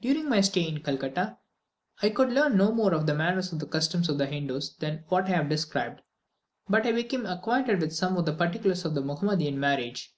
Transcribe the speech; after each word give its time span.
During 0.00 0.28
my 0.28 0.40
stay 0.40 0.66
in 0.66 0.82
Calcutta, 0.82 1.38
I 2.02 2.08
could 2.08 2.30
learn 2.32 2.56
no 2.56 2.72
more 2.72 2.92
of 2.92 3.06
the 3.06 3.14
manners 3.14 3.52
and 3.52 3.70
customs 3.70 4.08
of 4.08 4.18
the 4.18 4.26
Hindoos 4.26 4.74
than 4.80 5.04
what 5.10 5.26
I 5.26 5.36
have 5.36 5.48
described, 5.48 6.00
but 6.68 6.84
I 6.84 6.90
became 6.90 7.24
acquainted 7.24 7.80
with 7.80 7.94
some 7.94 8.16
of 8.16 8.26
the 8.26 8.34
particulars 8.34 8.84
of 8.84 8.96
a 8.96 9.00
Mahomedan 9.00 9.60
marriage. 9.60 10.12